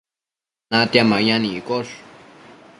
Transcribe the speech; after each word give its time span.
natia 0.69 1.03
mayan 1.09 1.43
iccondash 1.49 1.93